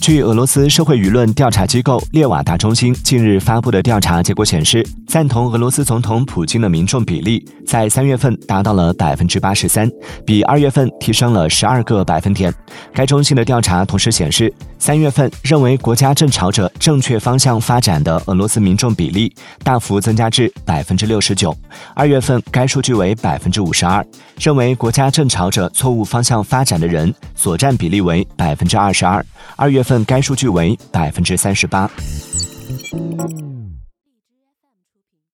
[0.00, 9.90] 据俄罗斯社会舆论调查机构列瓦达中心近日发布的调查结果显示，赞同俄罗斯总统普京的民众比例在三月份达到了百分之八十三，
[10.24, 12.52] 比二月份提升了十二个百分点。
[12.92, 19.32] 该中心的调查同时显示，三月份认为国家正朝着正确方向发展的俄罗斯民众比例
[19.62, 21.56] 大幅增加至百分之六十九，
[21.94, 24.04] 二月份该数据为百分之五十二。
[24.38, 29.24] 认为国家正朝着错误方向发展的人所占比例为百分之二十二，
[29.56, 31.90] 二月月份该数据为百分之三十八。